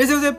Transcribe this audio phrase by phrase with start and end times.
[0.00, 0.38] いらっしゃいま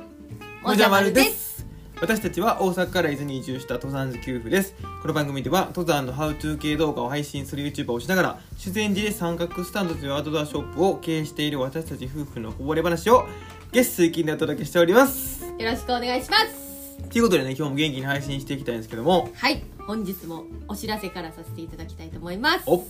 [0.64, 1.68] せおじゃまるです。
[2.02, 4.74] 私たちは大阪から伊豆に移住した登山好き夫婦です。
[5.04, 13.28] この番組では登山のハウトゥー系動画を配信する YouTuber をしながら修善寺で三角スタンドというアウトドアショップを経営している私たち夫婦のこぼれ話を
[13.72, 15.46] 月水金でお届けしております。
[15.46, 16.98] よろしくお願いします。
[17.12, 19.30] ということでね今日も元気に配信していきたいんですけども。
[19.36, 19.62] はい。
[19.86, 22.64] 本日もお知らせからさせていただきたいと思います。
[22.66, 22.84] お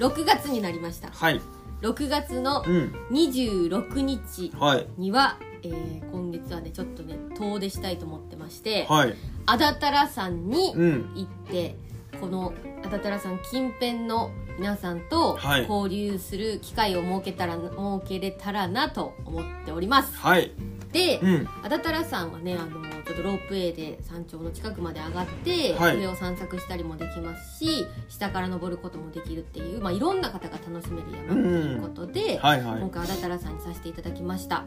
[0.00, 1.08] 6月になりました。
[1.12, 1.40] はい。
[1.82, 2.92] 6月のうん。
[3.12, 4.88] 26日はい。
[4.98, 5.38] には、
[5.68, 9.14] えー今月はねちょっとね遠出したいと思ってましてはい。
[9.46, 11.12] 安達太良山にうん。
[11.14, 11.76] 行って
[12.20, 12.52] この
[12.82, 15.66] 安達太良山近辺の皆さんとはい。
[15.68, 17.70] 交流する機会を設けたら、設
[18.08, 20.16] けれたらなと思っております。
[20.16, 20.52] はい。
[20.92, 21.48] で、うん。
[21.62, 25.98] 安達太良山はねあのちょっとロープウェイで山頂の近くまで上がって、はい。
[25.98, 32.80] 上を散策したりもできますし下から登ることもできるっていう、まあ、いろんな方が楽しめる山ということで、はいはい。
[32.80, 34.64] 今回安達太良山にさせていただきました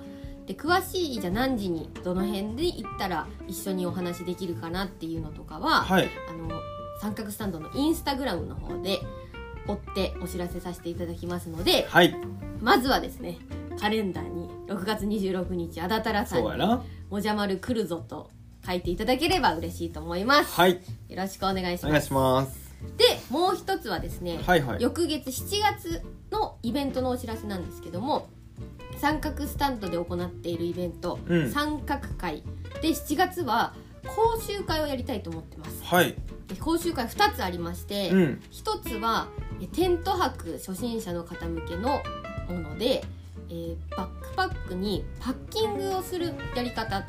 [0.50, 6.09] で詳しいじゃあ何時にどの辺で行ったら一緒にお話できるかなっていうのとかは、はい。
[6.28, 6.50] あの
[7.00, 8.97] 三角スタンドのインスタグラムの方で
[9.67, 12.16] 追ってお知らせさせていただきますのではい。
[12.61, 13.38] まずはですね
[13.80, 18.31] カレンダーに6月26日安達太良さんにそうやな「もじゃまる来るぞ」と
[18.66, 20.81] 書いていただければ嬉しいと思います、はい。
[21.09, 21.86] よろしくお願いします。
[21.86, 22.75] お願いします。
[22.97, 24.81] でもう一つはですね、はいはい。
[24.81, 28.30] 翌月7月のイベントのお知らせなんですけども
[29.00, 31.52] 三角スタンドで行っているイベント、うん。
[31.52, 32.44] 三角会。
[32.81, 33.73] で7月は
[34.05, 35.83] 講習会をやりたいと思ってます。
[35.83, 36.16] はい。
[36.47, 38.42] で講習会2つありまして、うん。
[38.52, 39.27] 1つは
[39.61, 42.02] えテント泊初心者の方向けの
[42.50, 43.03] もので、
[43.50, 47.05] えーバックパックにパッキングをするやり方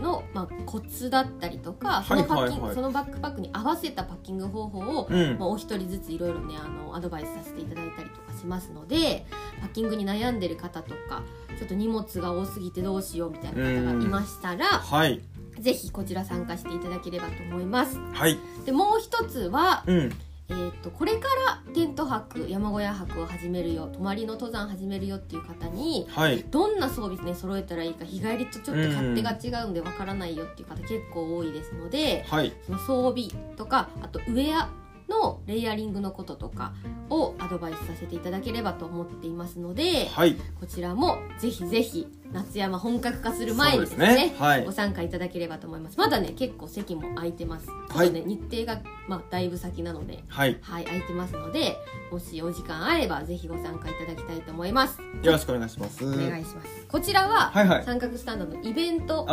[0.00, 5.38] の、まあ、コツだったりとかそのパッキング、はいはいはいそのバックパックに合わせたパッキング方法を、うん。
[5.38, 9.26] まあ、お一人ずついろいろねあのアドバイスさせていただいたりとかしますので
[9.60, 11.22] パッキングに悩んでる方とか
[11.58, 15.20] ちょっと荷物が多すぎてどうしようみたいな方がいましたら、はい。
[15.60, 17.98] ぜひこちら参加していただければと思います。
[18.12, 18.38] はい。
[18.64, 20.12] でもう一つは、うん
[20.48, 21.28] えー、とこれか
[21.66, 26.44] らテント泊山小屋泊を始めるよ泊まりの登山始めるよっていう方にはい。
[26.50, 32.52] どんな装備ね揃えたらいいか日帰りとちょっと勝手が違うんでわからないよっていう方結構多いですのではい。
[32.66, 34.68] その装備とかあとウェア
[35.12, 36.72] のレイヤリングのこととか
[37.10, 40.36] をアドバイスさせていただければと思っていますのではい。
[40.58, 44.34] こちらもぜひぜひ夏山本格化する前にですねね。
[44.38, 44.64] はい。
[44.64, 45.98] ご参加いただければと思います。
[45.98, 48.10] まだね結構席も空いてます、はい。
[48.10, 50.58] ね日程が、まあ、だいぶ先なのではい。
[50.62, 51.76] はい空いてますので
[52.10, 54.98] もしお時間あればぜひご参加いただきたいと思います。
[55.22, 56.04] よろしくお願いします。
[56.04, 56.86] お願いします。
[56.88, 57.84] こちらは、はいはい。
[57.84, 59.26] 三角スタンドのイベント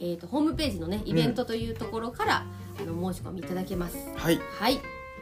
[0.00, 2.46] えー、とホームページのねイベントというところから、
[2.80, 3.96] あの申し込みいただけます。
[4.16, 4.40] はい。
[4.60, 4.80] はい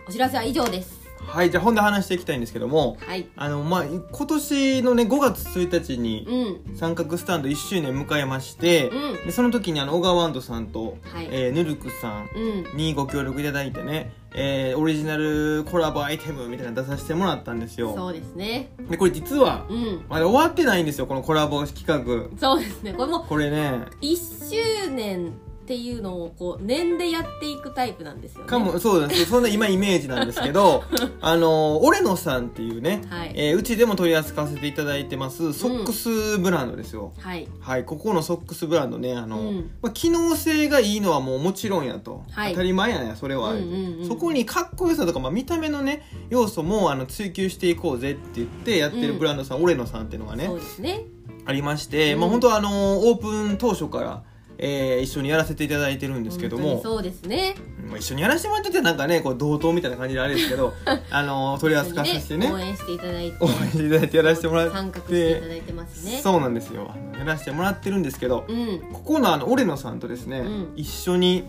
[0.08, 1.04] お知らせは以上です。
[1.18, 3.26] はいじゃあ本題話していきたいんですけどもはい。
[3.36, 6.76] あのまあ今年のね5月1日にうん。
[6.76, 9.26] 三角スタンド1周年迎えまして、うん。
[9.26, 11.28] でその時にあの小川ワンドさんと、はい。
[11.32, 12.28] えーヌルクさん
[12.72, 12.76] うん。
[12.76, 17.92] にご協力いただいてね、えーオリジナルコラボアイテムみたいなの出させてもらったんですよ。
[17.96, 18.70] そうですね。
[18.88, 20.04] でこれ実はうん。
[20.08, 22.38] まだ終わってないんですよこのコラボ企画。
[22.38, 22.92] そうですね。
[22.92, 23.86] これもこれね。
[24.00, 25.32] 1周年
[25.66, 28.46] っていうのをこう年でやっていくタイプなんですよね。
[28.46, 29.24] かもそうです。
[29.24, 30.84] そんな今イメージなんですけど
[31.20, 33.32] あのオレノさんっていうね、はい。
[33.34, 37.48] えーうちでも取り扱わせていただいてますソックスブランドですよ、はい。
[37.58, 39.70] はいここのソックスブランドねあの、うん。
[39.82, 42.52] まあ、機能性がいいのはもうもちろんやと、はい。
[42.52, 51.06] 当たり前やねそれは、うんうんうんそこにかっこよさとか、まあ、見た目のね要素もあの追求していこうぜって言ってやってるブランドさん、オレノさんっていうのがねそうですね。
[51.46, 52.20] ありまして、うん。
[52.20, 54.22] まあ本当はあのオープン当初から、
[54.58, 56.80] えー一緒にやらせていただいてるんですけども。
[56.82, 57.54] そうですね。
[57.88, 60.74] まあ一緒にやらせてもらっててなんかねこう同等みたいな感じであれですけど
[61.10, 62.50] あの取り扱わせてね。
[62.52, 63.36] 応援していただいて。
[63.40, 64.74] 応援していただいてやらせてもらって。
[64.74, 66.20] 参画していただいてますね。
[66.22, 66.94] そうなんですよ。
[67.18, 68.80] やらせてもらってるんですけど、うん。
[68.92, 70.72] ここのあのオレノさんとですね、うん。
[70.76, 71.44] 一緒に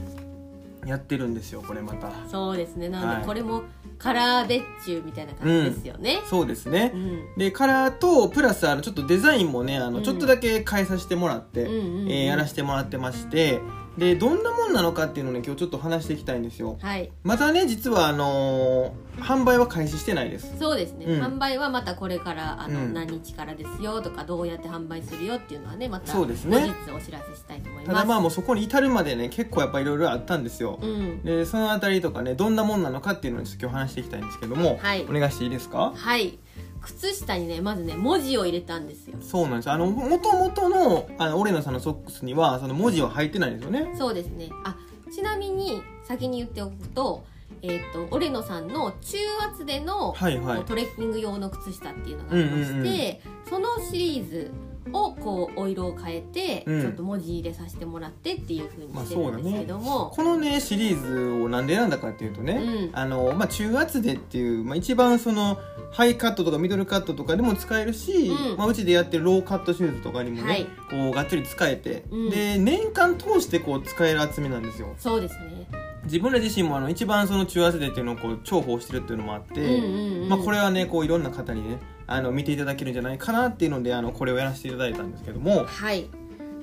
[0.87, 2.09] やってるんですよこれまた。
[2.29, 2.89] そうですね。
[2.89, 3.25] なので、はい。
[3.25, 3.63] これも
[3.97, 6.21] カラー別注みたいな感じですよね。
[6.25, 7.35] そうですね、うん。
[7.37, 10.03] でカラーとプラスあのちょっとデザインもねあのうん。
[10.03, 12.11] ちょっとだけ変えさせてもらって、うんうんうん。
[12.11, 13.59] えーやらせてもらってまして
[13.97, 16.77] でどんなもんなのかっていうのをね今日ちょっと話していきたいんですよ。
[16.81, 17.11] はい。
[17.23, 20.59] またね実はあのー販売は開始してないです。
[20.59, 21.19] そうですね、うん。
[21.19, 22.93] 販売はまたこれからあの、うん。
[22.93, 26.75] 何日からですよとかどうやって販売するよっていうのはねまた後日そうですね。
[26.95, 28.03] お知らせしたいと思いたます。
[28.03, 31.23] だまあもうそこに至るまでね結構やっぱいろいろあったんですよ、うん。
[31.23, 35.03] でそのあたりとかねどんなもんなのかっていうのを今日話していきたいんですけども、はい。
[35.09, 35.93] お願いしていいですか？
[35.95, 36.37] はい
[36.87, 39.17] 靴下にねまずね文字を入れたんですよ。
[39.19, 43.93] そうなんですあのもともとのあのオレノさんのソックスにはその文字は入ってないんですよね。
[43.97, 44.49] そうですね。
[44.63, 44.75] あ
[45.11, 47.25] ちなみに先に言っておくと
[47.61, 49.17] えっ、とオレノさんの中
[49.49, 50.65] 圧での、はいはい。
[50.65, 53.75] トレッキング用の靴下っていうのがありまして、うんうんうん。
[53.75, 54.51] そのシリーズ
[54.93, 56.81] をこうお色を変えて、うん。
[56.81, 62.95] ちょっと文字入れさせてもらってっていうふうにしてるんですけども、このねシリーズをなんで選んだかっていうとね、うん。
[62.97, 65.57] あのまあ、中圧でっていう、まあ、一番その
[65.91, 68.57] ハイカットとかミドルカットとかでも使えるし、うん。
[68.57, 70.65] まあ、うちでやってるローカットシューズとかにもね、はい。
[70.89, 72.29] こうがっつり使えて、うん。
[72.29, 74.93] で年間通してこう使える厚みなんですよ。
[74.97, 75.67] そうですね。
[76.07, 79.81] 自分ら自身もあの一番その中圧でっていうのをこう重宝してるっていうのもあって、
[80.27, 86.09] まあ、これはねこういろんな方にねあの見ていただけるんじゃないかなっていうのであのこれをやらせていただいたんですけども、はい。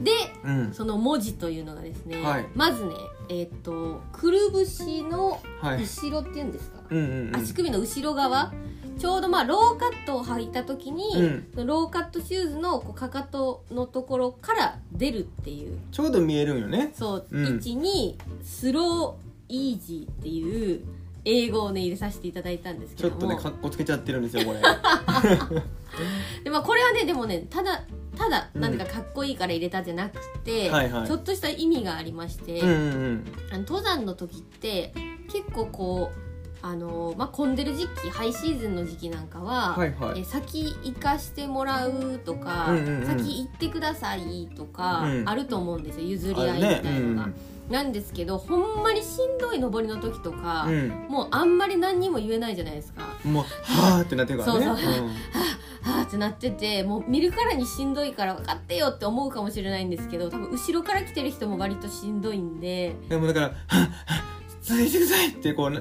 [0.01, 0.11] で、
[0.45, 0.73] うん。
[0.73, 2.47] その文字というのがですね、はい。
[2.55, 2.95] まずね、
[3.29, 5.83] えっ、とくるぶしのはい。
[5.83, 6.81] 後ろっていうんですか、
[7.35, 8.53] 足首の後ろ側。
[8.99, 11.67] ちょうどまあローカットを履いた時に、うん。
[11.67, 15.79] ローカットシューズのこうかかとのところから出るっていう。
[15.93, 16.93] ちょうど見えるんよね。
[16.95, 17.47] そう、うん。
[17.47, 20.85] 位置に Slow Easy っていう
[21.25, 24.61] 英語をね入れさせていただいたんですけどもちょっとねかっこつけちゃってるんですよこれ。
[26.45, 27.85] で、まあ、これはねでもねただ
[28.17, 28.61] ただうん。
[28.61, 31.07] なんかかっこいいから入れたじゃなくて、はいはい。
[31.07, 34.93] ちょっとした意味がありまして、うんうんあの登山の時って
[35.29, 36.25] 結構こう
[36.67, 40.21] あの、まあ、混んでる時期ハイシーズンの時期なんかは、はいはい。
[40.21, 43.07] え先行かしてもらうとか、うんうんうん。
[43.07, 45.29] 先行ってくださいとか、うん。
[45.29, 47.29] あると思うんですよ譲り合いみたいなのが。
[47.69, 50.89] なんですけどほんまにしんどい登りの時とか、うん。
[51.09, 53.03] もうあんまり何にも言えないじゃないですか。
[53.25, 54.65] うんもうはあってなってるからね。
[54.67, 54.87] そうそう。
[55.85, 62.97] はぁってなっててもう見るからにしんどいから分かってよって思うかもしれないんですけど多分後ろから来てる人も割としんどいんで。
[63.03, 64.23] うん、でもだから「はあはあ
[64.63, 65.81] 続いてください」ってこう な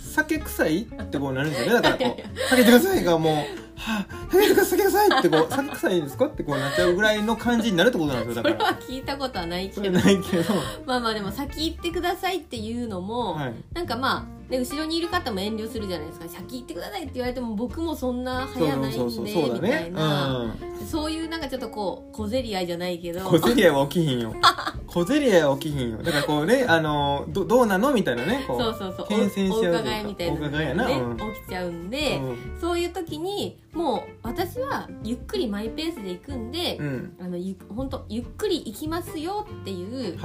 [0.00, 3.44] 酒臭いってこうなるんですよねだからこう「かけてください」がもう
[3.78, 8.54] 「はあかけてください酒臭い」ってこう「酒臭いですか?」ってこうなっちゃうぐらいの感じになるってことなんですよだから。
[8.58, 10.00] それは聞いたことはないそれけど。
[10.04, 10.54] ないけど。
[10.86, 13.54] まあまあでも先行ってくださいっていうのも、はい。
[13.74, 20.86] なんかまあね、後ろにいる方も遠慮するじゃないですか先行ってくださいって言われても僕もそんな早ないんでみたねいな、うん。
[20.86, 23.20] そういうなんかちょっとこう小競り合いじゃないけど。
[23.28, 24.34] 小競り合いは起きひんよ。
[24.86, 25.98] 小競り合いは起きひんよ。
[25.98, 29.08] だからこうねあのどどうなのみたいなねこうそうそうそう。
[29.08, 30.48] 牽制しうというか伺いみたいな
[30.86, 31.16] ね、うん。
[31.16, 32.58] 起きちゃうんで、うん。
[32.60, 37.16] そういう時にもう私はゆっくりマイペースで行くんで、うん。
[37.20, 40.16] あのゆ本当ゆっくり行きますよっていう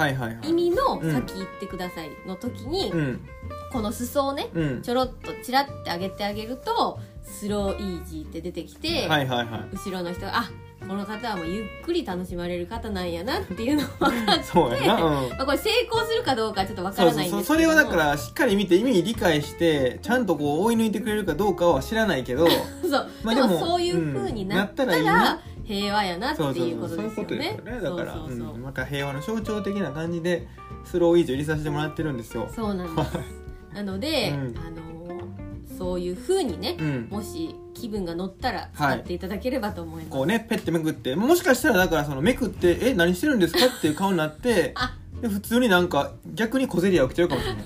[0.47, 1.11] 意味のうん。
[1.11, 3.21] 先行ってくださいの時に、うん
[3.73, 4.81] この裾をねうん。
[4.81, 9.75] ちょろっとチラッて上げてあげるとスローイージーって出てきて、はいはいはい。
[9.75, 10.51] 後ろの人があ
[10.87, 15.29] この方はもうゆっくり楽しまれる方なんやなっていうのが分かって そうやなうん。
[15.29, 22.47] まあこれ成功するかどうかはちょっと分かそうらないんそうそうそれですけどもはだからしっかり見て意味理解してちゃんとこう追い抜いてくれるかどうかは知らないけど。
[22.83, 27.71] そう、まあでもそういう風になったら,、うんなったらいい平和やなってそうそういうこそうそういうこととですよね。
[27.71, 28.55] ですよねだからそうそうそう。
[28.55, 28.63] うん。
[28.63, 30.47] なんか平和の象徴的な感じで
[30.83, 32.49] スローイージーを入れさせてもらってるんですよ。
[32.53, 33.43] そうなんです
[33.73, 34.55] なので、うん。
[34.57, 34.93] あの
[35.77, 37.07] そういう風にね、うん。
[37.09, 44.95] もし気分が乗ったら使っていただければと思います、こうねペッてめくってもしかしたらだからそのめくって「え何してるんですか?」っていう顔になって あ。
[45.21, 47.63] で普通になんか逆に小競り合い起きちゃうかもしれない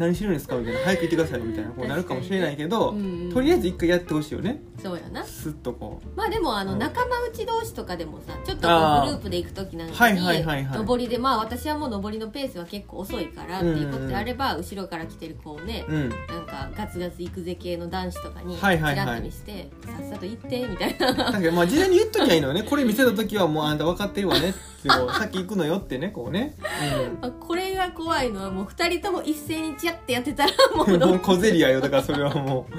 [0.00, 3.32] 何してるんですかみたいな早く行ってくださいみたいなこうなるかもしれないけど、うんうん。
[3.32, 4.62] とりあえず一回やってほしいよね。
[4.82, 5.22] そうやな。
[5.22, 6.78] スッとこまあでもあのうん。
[6.78, 10.86] 仲間内同士とかでもさちょっとグループで行く時なんかはいにはいはいはい。
[10.86, 16.08] 上りでまあ私はもう上りのペースは結構遅いからっていうことであれば後ろから来てるこうねううん。
[16.08, 19.06] なんかガツガツ行くぜ系の男子とかにチはいはいはい。
[19.06, 21.14] ラッと見してさっさと行ってみたいな。
[21.14, 22.62] 確かにまあ事前に言っときゃいいのよね。
[22.62, 26.54] これ見せた時はもうあんた分かってるわねってこう先行くのよってねこうね、
[27.20, 32.74] まあこれが怖いのはもう2人とも一斉にチャッてやってたらもう、 もう小競り合いよだからそれはもう。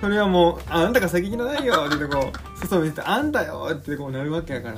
[0.00, 4.76] それはもう「あんたが先行きなさいよ」ってこう裾見せて「あんたよ」ってこうなるわけやから。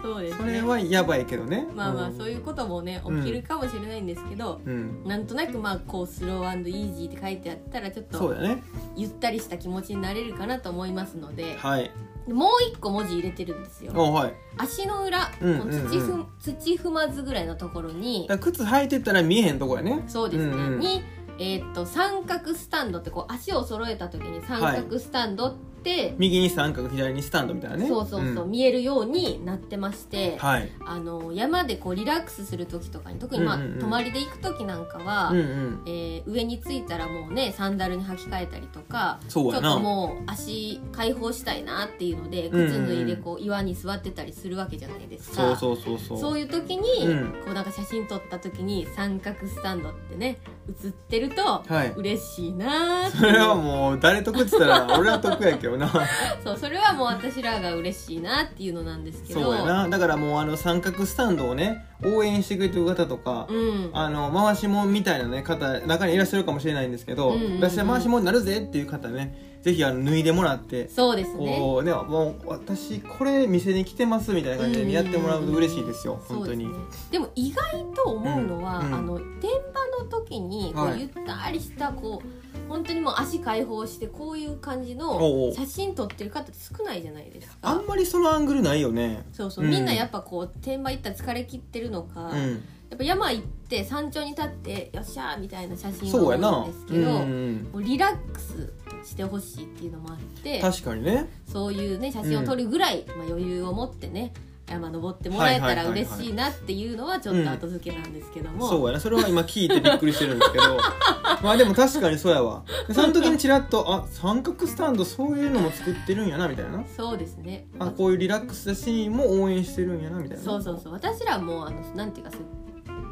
[0.00, 1.66] そうですそれねはやばいけどね。
[1.74, 2.16] まあまあん。
[2.16, 5.02] そういうこともね起きるかもしれないんですけど、うん。
[5.04, 8.62] なんとなくまあこうスローイージーって書いてあったらちょっとそうだね。
[8.96, 11.90] ゆったりした気持ちになれるかなと思いますのではい
[12.28, 13.92] もう一個文字入れてるんですよ。
[13.94, 14.34] おはい。
[14.58, 18.28] 足の裏、うんこの土ふ土踏まずぐらいのところに。
[18.40, 20.04] 靴履いてったら見えへんとこやね。
[20.06, 20.78] そうですね、うんうん。
[20.80, 21.02] に、
[21.38, 25.71] えーっと三角スタンドってこう足を揃えた時に三角スタンドって、
[26.18, 27.88] 右に三角左にスタンドみたいなね。
[27.88, 28.50] そうそうそう、ん。
[28.50, 30.70] 見えるようになってまして、はい。
[30.84, 33.72] あの山でこうリラックスする時とかに特にまあ、うんうん。
[33.74, 45.56] うん泊まりで行く時なんかは、うんうんえー上に着いたらもうねサンダルに履き替えたりとかちょっともう足解放したいなっていうので靴脱いでこう岩に座ってたりするわけじゃないですか。
[45.56, 46.18] そうそうそうそう。
[46.18, 47.28] そういう時に、うん。
[47.44, 51.92] こうなんか写真撮った時に三角スタンドってね写ってるとはい。
[51.96, 55.90] 嬉しいなーってそれはもう誰得って言ったら俺は得やけどな。
[56.44, 59.42] そうそれはもう私らが嬉しいなっていうのなんですけど。
[59.42, 59.88] そうやな。
[59.88, 63.90] だからもうあの三角スタンドをね応援してくれてる方とか、うん。
[63.92, 67.60] あの回しもんみたいなね方中にいらっしゃるかもしれないんですけど、うんうんうん。
[67.60, 71.56] 私は回しもんになるぜっていう方ねぜひあの脱いでもらってそうですね。
[71.58, 77.08] こうねもう私これ店に来てますみたいな感じでねやってもらうと嬉しいですよ本当にそうですね。
[77.12, 81.00] でも意外と思うのは、うんうんあの天場の時にこう、はい。
[81.00, 82.41] ゆったりしたこう
[82.72, 89.24] 本当にもう足解放してこういう感じおうの写真撮ってる方って少ないじゃないですあかんまりそのアングルないよね。
[89.32, 89.70] そうそう、うん。
[89.70, 92.62] みんなやっぱこう天場行ったら疲れ切ってるのか、やうん。
[92.94, 96.50] っぱ山行って山頂に立ってよっしゃーみたいな写真そうやな。
[96.50, 97.68] が多いんですけど、うんうん。
[97.72, 98.72] もうリラックス
[99.04, 101.28] してほしいっていうのもあって確かにね。
[101.46, 104.32] そういうね写真を撮るぐらい、まあ、余裕を持ってね
[104.66, 109.00] 山登ってもらえたら嬉しいなっていうのはちょっと後付けなんですけども、そうやな。
[109.00, 110.76] それは今聞いてびっくりしてるんですけど。
[111.42, 112.62] まあでも確かにそうやわ。
[112.86, 116.82] でその時にちらっとあ三角スタンドそういうのも作ってるんやなみたいな。
[116.96, 117.66] そうですね。
[117.78, 120.44] あこういうリラックスしたシーンも応援してるんやなみたいな。
[120.44, 120.92] そうそうそう。
[120.92, 122.32] 私らもあのなんていうか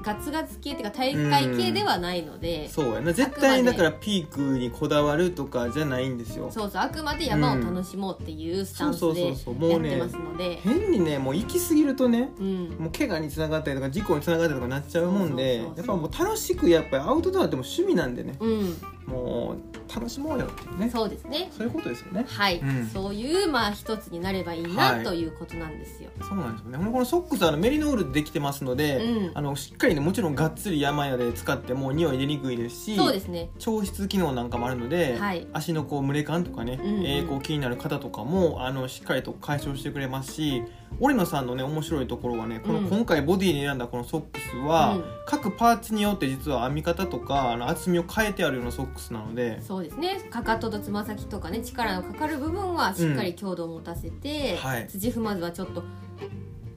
[0.03, 3.13] ガツガツ系っていうか大会系ではないので、そうやな。
[3.13, 6.51] 絶対にだからピークにこだわるとかじゃないんですよ。
[6.51, 6.83] そうそう。
[6.83, 18.37] あくまで山を楽しもうっていうスタンスそうでそうそうそうもうねやってますので、変にねもう行き過ぎるとねうん、もう怪我につながったりとか事故につながったりとかなっちゃうもんでやっぱもう楽しくやっぱりアウトドアっても趣味なんでね。
[18.41, 18.77] うん、
[19.11, 20.89] もう楽しもうよっていうね。
[20.91, 21.51] そうですね。
[21.51, 22.25] そういうことですよね。
[22.29, 22.87] はい、うん。
[22.87, 25.05] そういうまあ一つになればいいはない。
[25.05, 26.79] ということなんですよ、そうなんですよね。
[26.79, 29.31] このソックスはあのメリノールでできてますので、うん。
[29.35, 33.51] あのしっかりねもちろんがっつり山屋で使ってもう匂い出にくいですしそうですね。
[33.59, 35.47] 調湿機能なんかもあるので、はい。
[35.53, 37.07] 足のこう蒸れ感とかね、うんうん。
[37.07, 40.63] えーこう気になる方とかもあのしっかりと解消してくれますし
[40.99, 42.87] 折野さんのね面白いところはねこのうん。
[42.89, 45.05] 今回ボディに選んだこのソックスは、うん。
[45.27, 49.61] 各パーツによって実は編み方とかあの厚みを変えてあるようなソックスなので。
[49.63, 50.21] そうですね。
[50.31, 54.89] かかととつま先とかね力のかかる部分はしっかり強度を持たせて、はい。
[54.89, 55.83] 土踏まずはちょっと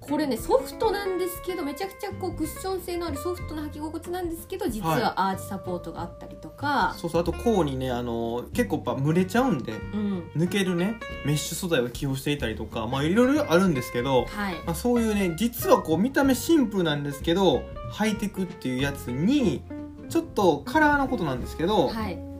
[0.07, 10.31] これねソフトなんですけどめちゃくちゃこうクッション性のあるソフトな履き心地なんですけど実はアーチサポートがあったりとか、そうそうあと甲にねあの結構やっぱ蒸れちゃうんでうん。
[10.35, 10.95] 抜けるね
[11.25, 14.55] メッシュ素材を起用していたりとかまあいろいろあるんですけど、はい。
[14.65, 19.63] まあ、そういうね実はこう見た目シンプルなんですけどハイテクっていうやつに
[20.09, 22.32] ちょっとカラーのことなんですけど、はい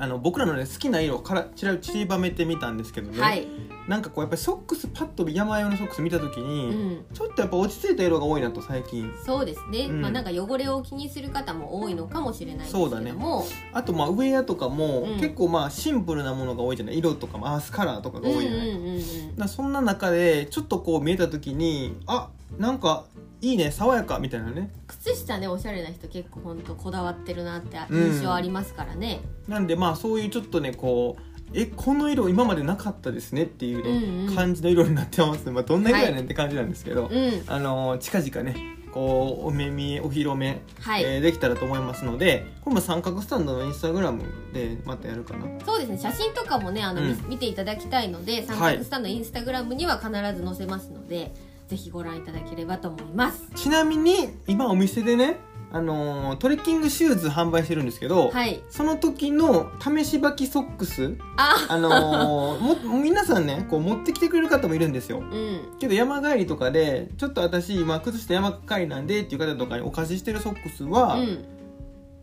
[0.00, 3.46] あの僕らのね好きな色をからちら散りばめてみたんですけどね、はい、
[3.86, 9.12] なんかこうやっぱりソックスパッと山用のソックス見た時うに、ん、ちょっとやっぱ落ち着いた色が多いなと最近。
[9.26, 10.00] そうですね、うん。
[10.00, 13.12] まあなんか汚れを気にする方も多いのかもしれないですけそうだね。
[13.12, 15.20] どもあとまあウェアとかも、うん。
[15.20, 16.98] 結構まあシンプルなものが多いじゃない。
[16.98, 19.00] 色とかもアースカラーとかが多いじゃない、うんうんうんうん。
[19.00, 23.04] だからそんな中でちょっとこう見えた時にあなんか
[23.42, 24.70] いいね爽やかみたいなね。
[24.86, 28.12] 靴下ねおしゃれな人結構ほんとこだわってるなってうん。
[28.12, 34.36] 印象ありますからね、なんでまあそういうちょっとねこうえこの色今までなかったですねっていうね、うんうん。
[34.36, 37.42] 感じの色になってますまあどんな色やねんって感じなんですけど、うん。
[37.46, 45.46] あのー近々ねこうお目見えお披露目、はい、えーできたらと思いますのでこれも三角スタンドのインスタグラムでまたやるかな。
[45.64, 45.98] そうですね。
[45.98, 47.08] 写真とかもねあの、うん。
[47.08, 51.32] 見見ていただきたいので三はい角スタンドインスタグラムには必ず載せますので、
[51.70, 53.48] ぜひご覧いただければと思います。
[53.54, 55.36] ちなみに今お店でね、
[55.70, 58.60] あのートレッキングシューズ販売してるんですけど、はい。
[58.68, 61.68] その時の試し履きソックスあ。
[61.68, 65.20] あのー も皆さんねこう持ってきてくれる方もいるんですよ。
[65.20, 65.78] うん。
[65.78, 71.44] けど山帰りとかでちょっと私今靴下山帰りなんでっていう方とかにお貸ししてるソックスは、うん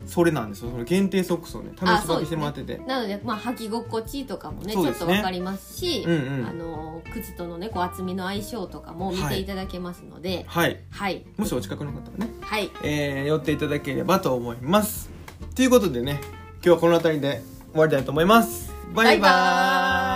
[0.06, 0.72] それなんですよ。
[0.72, 2.78] その限定ソックスをね試し履きしてもらってて。
[2.88, 4.74] なのでまあ履き心地とかもね。
[4.74, 6.48] ちょっとわかりますしうんうん。
[6.48, 10.46] あの靴とのねこう厚みの相性とかも見ていただけますので。
[10.48, 10.80] はい。
[10.92, 11.26] はい。
[11.38, 12.72] もしお近くの方はね、はい。
[12.84, 15.10] えー寄っていただければと思います。
[15.56, 16.20] ということでね
[16.64, 18.72] 今日はこの辺りで終わりたいと思います。
[18.94, 19.20] バイバーイ。
[19.22, 20.07] バイバーイ